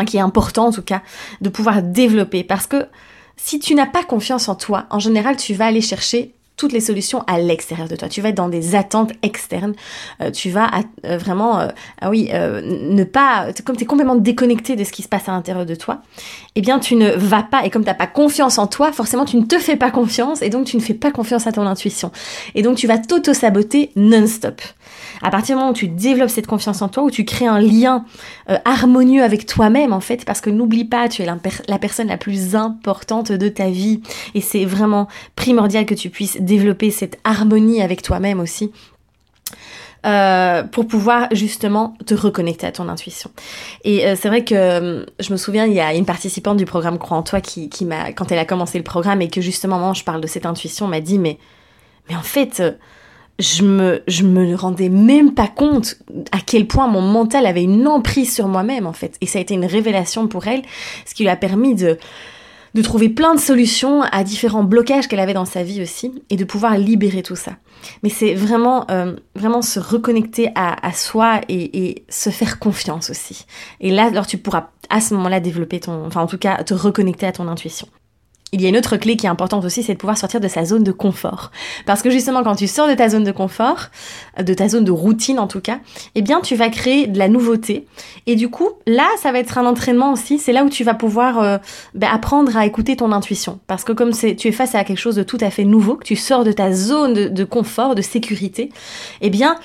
qui 0.06 0.16
est 0.16 0.21
important 0.21 0.68
en 0.68 0.73
tout 0.73 0.83
cas, 0.83 1.02
de 1.40 1.49
pouvoir 1.49 1.83
développer. 1.83 2.45
Parce 2.45 2.68
que 2.68 2.87
si 3.37 3.59
tu 3.59 3.75
n'as 3.75 3.87
pas 3.87 4.04
confiance 4.04 4.49
en 4.49 4.54
toi, 4.54 4.87
en 4.88 5.00
général, 5.00 5.37
tu 5.37 5.52
vas 5.52 5.66
aller 5.66 5.83
chercher 5.83 6.36
toutes 6.57 6.73
les 6.73 6.81
solutions 6.81 7.23
à 7.27 7.39
l'extérieur 7.39 7.89
de 7.89 7.97
toi. 7.97 8.09
Tu 8.09 8.21
vas 8.21 8.31
être 8.31 8.37
dans 8.37 8.49
des 8.49 8.75
attentes 8.75 9.13
externes. 9.23 9.75
Euh, 10.21 10.31
tu 10.31 10.51
vas 10.51 10.71
euh, 11.05 11.19
vraiment, 11.19 11.61
euh, 11.61 11.69
ah 12.01 12.11
oui, 12.11 12.31
ne 12.33 13.05
pas, 13.05 13.49
comme 13.65 13.77
tu 13.77 13.85
es 13.85 13.87
complètement 13.87 14.17
déconnecté 14.17 14.77
de 14.77 14.85
ce 14.85 14.93
qui 14.93 15.03
se 15.03 15.09
passe 15.09 15.29
à 15.29 15.33
l'intérieur 15.33 15.67
de 15.67 15.75
toi, 15.75 16.03
eh 16.55 16.61
bien 16.61 16.79
tu 16.79 16.97
ne 16.97 17.11
vas 17.11 17.43
pas, 17.43 17.65
et 17.65 17.71
comme 17.71 17.83
tu 17.83 17.89
n'as 17.89 17.95
pas 17.95 18.07
confiance 18.07 18.59
en 18.59 18.67
toi, 18.67 18.93
forcément 18.93 19.25
tu 19.25 19.37
ne 19.37 19.45
te 19.45 19.59
fais 19.59 19.77
pas 19.77 19.91
confiance, 19.91 20.43
et 20.43 20.51
donc 20.51 20.67
tu 20.67 20.77
ne 20.77 20.83
fais 20.83 20.95
pas 20.95 21.11
confiance 21.11 21.47
à 21.47 21.53
ton 21.53 21.67
intuition. 21.67 22.11
Et 22.55 22.63
donc 22.63 22.77
tu 22.77 22.87
vas 22.87 22.99
t'auto-saboter 22.99 23.91
non-stop. 23.97 24.61
À 25.23 25.31
partir 25.31 25.57
du 25.57 25.61
moment 25.61 25.73
où 25.73 25.75
tu 25.75 25.89
développes 25.89 26.31
cette 26.31 26.47
confiance 26.47 26.83
en 26.83 26.89
toi, 26.89 27.03
où 27.03 27.11
tu 27.11 27.25
crées 27.25 27.47
un 27.47 27.61
lien 27.61 28.05
harmonieux 28.65 29.23
avec 29.23 29.47
toi-même, 29.47 29.93
en 29.93 30.01
fait, 30.01 30.25
parce 30.25 30.41
que 30.41 30.51
n'oublie 30.51 30.85
pas, 30.85 31.09
tu 31.09 31.23
es 31.23 31.27
la, 31.27 31.79
personne 31.79 32.09
la 32.09 32.17
plus 32.17 32.55
importante 32.55 33.33
de 33.33 33.49
ta 33.49 33.71
vie, 33.71 34.01
et 34.35 34.41
c'est 34.41 34.65
vraiment 34.65 35.09
primordial 35.35 35.87
que 35.87 35.95
tu 35.95 36.11
puisses 36.11 36.41
développer 36.41 36.91
cette 36.91 37.19
harmonie 37.25 37.83
avec 37.83 38.03
toi-même 38.03 38.41
aussi. 38.41 38.73
Euh, 40.07 40.63
pour 40.63 40.87
pouvoir 40.87 41.27
justement 41.33 41.97
te 42.07 42.15
reconnecter 42.15 42.65
à 42.65 42.71
ton 42.71 42.89
intuition. 42.89 43.29
Et 43.83 44.07
euh, 44.07 44.15
c'est 44.15 44.29
vrai 44.29 44.45
que 44.45 44.55
euh, 44.55 45.05
je 45.19 45.33
me 45.33 45.37
souviens, 45.37 45.67
il 45.67 45.73
y 45.73 45.81
a 45.81 45.95
une 45.95 46.05
participante 46.05 46.59
du 46.59 46.65
programme 46.65 46.97
Crois 46.99 47.17
en 47.17 47.25
toi 47.25 47.41
qui, 47.41 47.69
qui 47.69 47.85
m'a, 47.85 48.13
quand 48.13 48.31
elle 48.31 48.39
a 48.39 48.45
commencé 48.45 48.79
le 48.79 48.85
programme 48.85 49.21
et 49.21 49.29
que 49.29 49.41
justement, 49.41 49.81
moi, 49.81 49.95
je 49.95 50.05
parle 50.05 50.21
de 50.21 50.29
cette 50.29 50.47
intuition, 50.47 50.87
m'a 50.87 51.01
dit, 51.01 51.19
mais, 51.19 51.39
mais 52.09 52.15
en 52.15 52.23
fait, 52.23 52.63
je 53.38 53.62
me, 53.64 54.02
je 54.09 54.23
me 54.23 54.55
rendais 54.55 54.88
même 54.88 55.35
pas 55.35 55.49
compte 55.49 55.97
à 56.33 56.38
quel 56.45 56.66
point 56.66 56.88
mon 56.88 57.02
mental 57.02 57.47
avait 57.47 57.62
une 57.62 57.87
emprise 57.87 58.35
sur 58.35 58.49
moi-même, 58.49 58.87
en 58.87 58.93
fait. 58.93 59.16
Et 59.21 59.26
ça 59.26 59.38
a 59.38 59.43
été 59.43 59.55
une 59.55 59.66
révélation 59.66 60.26
pour 60.26 60.47
elle, 60.47 60.62
ce 61.05 61.14
qui 61.14 61.23
lui 61.23 61.28
a 61.28 61.37
permis 61.37 61.75
de, 61.75 61.99
de 62.75 62.83
trouver 62.83 63.09
plein 63.09 63.35
de 63.35 63.40
solutions 63.40 64.02
à 64.02 64.25
différents 64.25 64.64
blocages 64.64 65.09
qu'elle 65.09 65.21
avait 65.21 65.35
dans 65.35 65.45
sa 65.45 65.62
vie 65.62 65.83
aussi 65.83 66.23
et 66.31 66.37
de 66.37 66.45
pouvoir 66.45 66.78
libérer 66.78 67.23
tout 67.23 67.37
ça. 67.37 67.52
Mais 68.02 68.09
c'est 68.09 68.35
vraiment, 68.35 68.87
euh, 68.90 69.16
vraiment 69.35 69.62
se 69.62 69.81
reconnecter 69.81 70.50
à, 70.55 70.93
soi 70.93 71.40
et, 71.49 71.88
et, 71.88 72.05
se 72.09 72.31
faire 72.31 72.59
confiance 72.59 73.11
aussi. 73.11 73.47
Et 73.81 73.90
là, 73.90 74.07
alors 74.07 74.26
tu 74.26 74.38
pourras 74.38 74.71
à 74.88 75.00
ce 75.00 75.14
moment-là 75.14 75.40
développer 75.40 75.81
ton, 75.81 76.07
enfin 76.07 76.23
en 76.23 76.26
tout 76.26 76.38
cas 76.38 76.62
te 76.64 76.75
reconnecter 76.75 77.26
à 77.26 77.33
ton 77.33 77.49
intuition. 77.49 77.87
Il 78.53 78.62
y 78.62 78.67
a 78.67 78.69
une 78.69 78.76
autre 78.76 78.97
clé 78.97 79.17
qui 79.17 79.26
est 79.26 79.29
importante 79.29 79.65
aussi, 79.65 79.83
c'est 79.83 79.95
de 79.95 79.99
pouvoir 79.99 80.17
sortir 80.17 80.38
de 80.38 80.47
sa 80.47 80.65
zone 80.65 80.85
de 80.85 80.93
confort. 80.93 81.50
Parce 81.85 82.00
que 82.00 82.11
justement, 82.11 82.45
quand 82.45 82.55
tu 82.55 82.69
sors 82.69 82.88
de 82.88 82.95
ta 82.95 83.09
zone 83.09 83.25
de 83.25 83.33
confort, 83.33 83.87
de 84.41 84.55
ta 84.55 84.69
zone 84.69 84.85
de 84.85 84.93
routine 84.93 85.41
en 85.41 85.49
tout 85.49 85.61
cas, 85.61 85.81
eh 86.15 86.23
bien, 86.23 86.41
tu 86.41 86.55
vas 86.55 86.69
créer 86.69 87.09
de 87.09 87.19
la 87.19 87.29
nouveauté. 87.29 87.87
Et 88.26 88.37
du 88.37 88.49
coup, 88.49 88.69
là, 88.87 89.09
ça 89.21 89.33
va 89.33 89.41
être 89.41 89.59
un 89.59 89.67
entraînement 89.67 90.12
aussi. 90.12 90.38
C'est 90.38 90.53
là 90.53 90.62
où 90.62 90.71
tu 90.71 90.85
vas 90.85 90.95
pouvoir 90.95 91.41
euh, 91.41 91.59
ben, 91.95 92.09
apprendre 92.09 92.57
à 92.57 92.65
écouter 92.67 92.95
ton 92.95 93.11
intuition. 93.11 93.59
Parce 93.67 93.83
que 93.83 93.93
comme 93.93 94.12
tu 94.12 94.49
es 94.49 94.53
face 94.53 94.76
à 94.76 94.85
quelque 94.85 94.99
chose 94.99 95.17
de 95.17 95.25
tout 95.25 95.38
à 95.41 95.50
fait 95.50 95.65
nouveau, 95.65 95.97
que 95.97 96.05
tu 96.05 96.15
sors 96.15 96.45
de 96.45 96.53
ta 96.53 96.73
zone 96.73 97.15
de, 97.15 97.29
de 97.29 97.45
confort, 97.45 97.97
de 97.97 98.03
sécurité, 98.03 98.71
eh 99.23 99.31
bien, 99.31 99.57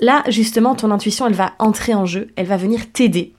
là, 0.00 0.22
justement, 0.28 0.76
ton 0.76 0.92
intuition, 0.92 1.26
elle 1.26 1.34
va 1.34 1.54
entrer 1.58 1.92
en 1.92 2.06
jeu. 2.06 2.28
Elle 2.36 2.46
va 2.46 2.56
venir 2.56 2.92
t'aider 2.92 3.34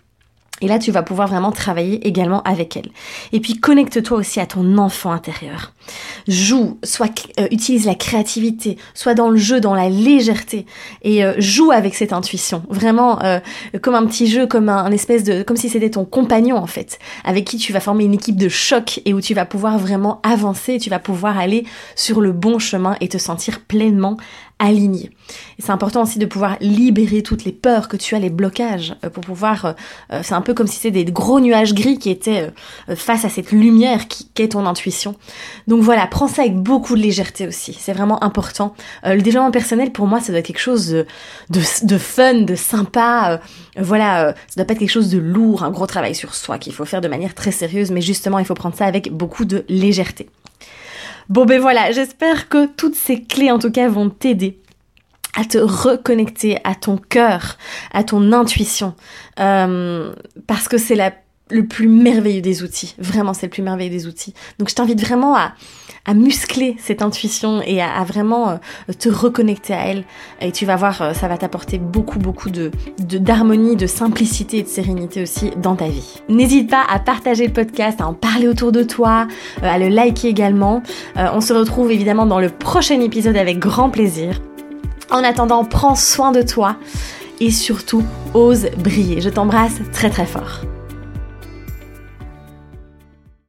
et 0.62 0.68
là, 0.68 0.80
tu 0.80 0.92
vas 0.92 1.04
pouvoir 1.04 1.28
vraiment 1.28 1.52
travailler 1.52 2.06
également 2.08 2.42
avec 2.44 2.76
elle. 2.76 2.90
Et 3.32 3.40
puis, 3.40 3.56
connecte-toi 3.60 4.18
aussi 4.18 4.40
à 4.40 4.46
ton 4.46 4.78
enfant 4.78 5.12
intérieur. 5.12 5.74
Joue, 6.28 6.78
soit 6.84 7.12
euh, 7.40 7.48
utilise 7.52 7.86
la 7.86 7.96
créativité, 7.96 8.78
soit 8.94 9.14
dans 9.14 9.30
le 9.30 9.38
jeu, 9.38 9.60
dans 9.60 9.74
la 9.74 9.90
légèreté, 9.90 10.66
et 11.02 11.24
euh, 11.24 11.34
joue 11.40 11.72
avec 11.72 11.96
cette 11.96 12.14
intuition. 12.14 12.64
Vraiment, 12.70 13.24
euh, 13.24 13.40
comme 13.82 13.96
un 13.96 14.06
petit 14.06 14.28
jeu, 14.28 14.46
comme 14.46 14.70
un, 14.70 14.92
espèce 14.92 15.24
de, 15.24 15.44
comme 15.44 15.58
si 15.58 15.70
c'était 15.70 15.90
ton 15.90 16.06
compagnon 16.06 16.58
en 16.58 16.68
fait, 16.68 17.00
avec 17.24 17.46
qui 17.46 17.58
tu 17.58 17.74
vas 17.74 17.80
former 17.80 18.04
une 18.04 18.14
équipe 18.14 18.38
de 18.38 18.50
choc 18.50 19.02
et 19.06 19.14
où 19.14 19.22
tu 19.22 19.34
vas 19.34 19.46
pouvoir 19.46 19.80
vraiment 19.80 20.20
avancer, 20.24 20.78
tu 20.78 20.90
vas 20.90 21.00
pouvoir 21.00 21.40
aller 21.40 21.66
sur 21.96 22.22
le 22.22 22.32
bon 22.32 22.60
chemin 22.60 22.96
et 23.02 23.08
te 23.08 23.18
sentir 23.18 23.62
pleinement 23.62 24.18
aligné. 24.60 25.10
C'est 25.58 25.72
important 25.72 26.04
aussi 26.04 26.20
de 26.20 26.26
pouvoir 26.26 26.58
libérer 26.60 27.24
toutes 27.24 27.46
les 27.46 27.54
peurs 27.54 27.88
que 27.88 27.98
tu 27.98 28.14
as, 28.14 28.20
les 28.20 28.30
blocages, 28.30 28.96
euh, 29.04 29.10
pour 29.10 29.24
pouvoir... 29.24 29.66
Euh, 29.66 29.74
euh, 30.12 30.20
c'est 30.22 30.34
un 30.34 30.42
peu 30.42 30.54
comme 30.54 30.68
si 30.68 30.76
c'était 30.76 31.04
des 31.04 31.12
gros 31.12 31.40
nuages 31.40 31.74
gris 31.74 31.98
qui 31.98 32.10
étaient 32.10 32.52
face 32.96 33.24
à 33.24 33.30
cette 33.30 33.52
lumière 33.52 34.08
qui 34.08 34.28
qu'est 34.34 34.50
ton 34.50 34.66
intuition. 34.66 35.16
Donc 35.68 35.82
voilà, 35.82 36.06
prends 36.08 36.28
ça 36.28 36.42
avec 36.42 36.56
beaucoup 36.56 36.96
de 36.96 37.02
légèreté 37.02 37.48
aussi. 37.48 37.76
C'est 37.80 37.94
vraiment 37.94 38.22
important. 38.24 38.74
le 39.06 39.22
développement 39.22 39.52
personnel, 39.52 39.92
pour 39.92 40.08
moi, 40.08 40.20
ça 40.20 40.32
doit 40.32 40.40
être 40.40 40.48
quelque 40.48 40.60
chose 40.60 40.90
de, 40.90 41.06
de, 41.50 41.98
fun, 41.98 42.42
de 42.42 42.56
sympa. 42.56 43.40
voilà, 43.78 44.34
ça 44.48 44.56
doit 44.58 44.66
pas 44.66 44.74
être 44.74 44.80
quelque 44.80 44.90
chose 44.90 45.10
de 45.10 45.20
lourd, 45.20 45.64
un 45.64 45.72
gros 45.72 45.88
travail 45.88 46.16
sur 46.16 46.36
soi 46.36 46.58
qu'il 46.58 46.74
faut 46.74 46.86
faire 46.86 47.02
de 47.02 47.08
manière 47.08 47.34
très 47.34 47.52
sérieuse, 47.52 47.92
mais 47.92 48.02
justement, 48.02 48.40
il 48.40 48.46
faut 48.46 48.56
prendre 48.56 48.76
ça 48.76 48.86
avec 48.86 49.12
beaucoup 49.12 49.46
de 49.46 49.64
légèreté. 49.70 50.30
Bon 51.30 51.46
ben 51.46 51.62
voilà, 51.62 51.92
j'espère 51.92 52.50
que 52.50 52.66
toutes 52.66 52.96
ces 52.96 53.22
clés 53.22 53.52
en 53.52 53.60
tout 53.60 53.70
cas 53.70 53.88
vont 53.88 54.10
t'aider 54.10 54.60
à 55.36 55.46
te 55.46 55.60
reconnecter 55.60 56.58
à 56.64 56.74
ton 56.74 56.98
cœur, 56.98 57.58
à 57.94 58.04
ton 58.04 58.34
intuition, 58.34 58.96
euh, 59.40 60.12
parce 60.48 60.68
que 60.68 60.80
c'est 60.80 60.98
le 61.52 61.68
plus 61.68 61.88
merveilleux 61.88 62.42
des 62.42 62.64
outils. 62.64 62.96
Vraiment, 62.98 63.36
c'est 63.36 63.46
le 63.46 63.52
plus 63.52 63.62
merveilleux 63.62 63.92
des 63.92 64.08
outils. 64.08 64.34
Donc, 64.58 64.70
je 64.70 64.76
t'invite 64.76 65.00
vraiment 65.00 65.36
à, 65.36 65.54
à 66.10 66.16
muscler 66.16 66.76
cette 66.80 67.04
intuition 67.04 67.62
et 67.62 67.82
à, 67.84 68.04
vraiment 68.04 68.50
euh, 68.50 68.94
te 68.98 69.10
reconnecter 69.10 69.74
à 69.74 69.86
elle. 69.86 70.06
Et 70.42 70.52
tu 70.52 70.66
vas 70.66 70.76
voir, 70.76 71.02
euh, 71.02 71.14
ça 71.14 71.28
va 71.28 71.38
t'apporter 71.38 71.78
beaucoup, 71.78 72.18
beaucoup 72.18 72.50
de 72.50 72.72
d'harmonie, 72.98 73.76
de, 73.76 73.86
simplicité 73.86 74.58
et 74.58 74.64
de 74.64 74.68
sérénité 74.68 75.22
aussi 75.22 75.52
dans 75.58 75.76
ta 75.76 75.88
vie. 75.88 76.22
N'hésite 76.28 76.70
pas 76.70 76.84
à 76.90 76.98
partager 76.98 77.46
le 77.46 77.54
podcast, 77.54 78.02
à 78.02 78.08
en 78.08 78.14
parler 78.14 78.48
autour 78.48 78.72
de 78.72 78.82
toi, 78.82 79.28
à 79.62 79.78
le 79.78 79.88
liker 79.88 80.28
également. 80.28 80.82
on 81.16 81.42
se 81.42 81.54
retrouve 81.54 81.92
évidemment 81.92 82.26
dans 82.26 82.40
le 82.40 82.50
prochain 82.50 83.00
épisode 83.02 83.38
avec 83.38 83.60
grand 83.60 83.90
plaisir. 83.90 84.42
En 85.12 85.24
attendant, 85.24 85.64
prends 85.66 85.96
soin 85.96 86.32
de 86.32 86.42
toi 86.42 86.78
et 87.40 87.52
surtout, 87.52 88.04
ose 88.34 88.68
briller. 88.78 89.22
Je 89.22 89.30
t'embrasse 89.30 89.80
très 89.92 90.10
très 90.10 90.26
fort. 90.26 90.62